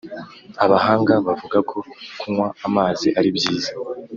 [0.65, 1.77] Abahanga bavuga ko
[2.19, 3.71] kunywa amazi ari byiza